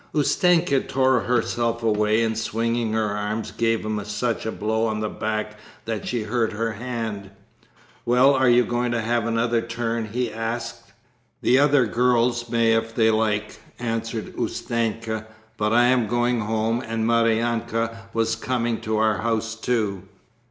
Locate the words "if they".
12.73-13.11